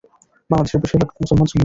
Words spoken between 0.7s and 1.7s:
বেশির ভাগ মুসলমান সুন্নি।